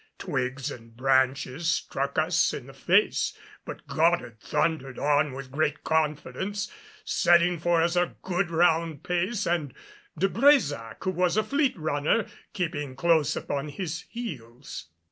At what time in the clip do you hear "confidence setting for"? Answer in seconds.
5.83-7.83